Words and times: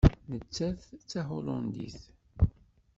Nettat 0.31 0.81
d 0.99 1.01
Tahulandit. 1.11 2.01